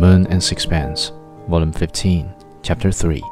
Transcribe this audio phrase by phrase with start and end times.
[0.00, 1.12] Moon and Sixpence,
[1.48, 2.32] Volume 15,
[2.62, 3.22] Chapter 3.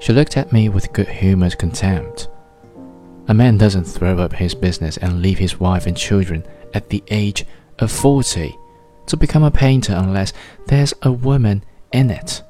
[0.00, 2.28] She looked at me with good humored contempt.
[3.28, 7.02] A man doesn't throw up his business and leave his wife and children at the
[7.08, 7.46] age
[7.78, 8.56] of 40
[9.06, 10.32] to become a painter unless
[10.66, 12.42] there's a woman in it.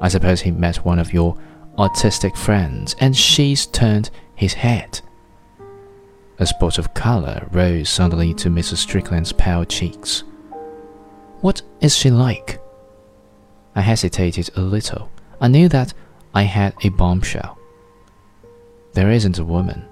[0.00, 1.36] I suppose he met one of your
[1.78, 5.00] artistic friends and she's turned his head.
[6.38, 8.78] A spot of colour rose suddenly to Mrs.
[8.78, 10.24] Strickland's pale cheeks.
[11.40, 12.60] What is she like?
[13.74, 15.10] I hesitated a little.
[15.40, 15.94] I knew that
[16.34, 17.58] I had a bombshell.
[18.92, 19.86] There isn't a woman.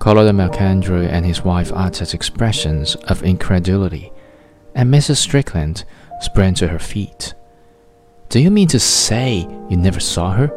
[0.00, 4.12] Colonel MacAndrew and his wife uttered expressions of incredulity,
[4.74, 5.16] and Mrs.
[5.16, 5.84] Strickland
[6.20, 7.34] sprang to her feet.
[8.28, 10.50] Do you mean to say you never saw her?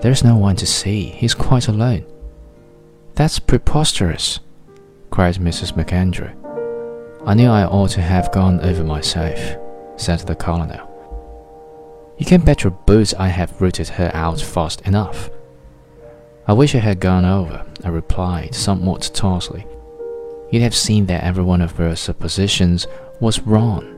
[0.00, 1.06] There's no one to see.
[1.06, 2.04] He's quite alone.
[3.14, 4.40] That's preposterous,
[5.10, 5.72] cried Mrs.
[5.72, 6.45] MacAndrew.
[7.24, 9.56] I knew I ought to have gone over myself,
[9.96, 10.92] said the colonel.
[12.18, 15.30] You can bet your boots I have rooted her out fast enough.
[16.46, 19.66] I wish I had gone over, I replied, somewhat tersely.
[20.50, 22.86] You'd have seen that every one of her suppositions
[23.20, 23.92] was wrong.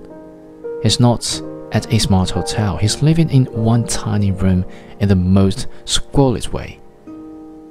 [0.83, 4.65] He's not at a smart hotel, he's living in one tiny room
[5.01, 6.81] in the most squalid way.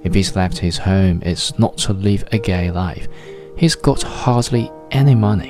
[0.04, 3.08] If he's left his home, it's not to live a gay life.
[3.58, 5.50] He's got hardly any money.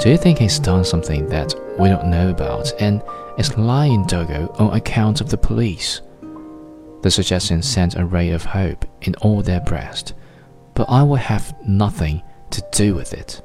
[0.00, 3.02] Do you think he's done something that we don't know about and
[3.38, 6.02] is lying Dogo on account of the police?
[7.02, 10.14] The suggestion sent a ray of hope in all their breast,
[10.74, 13.42] but I will have nothing to do with it.